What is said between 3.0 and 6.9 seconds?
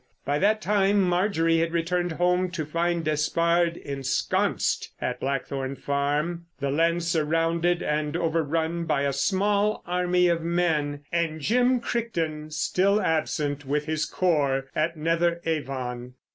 Despard ensconsed at Blackthorn Farm, the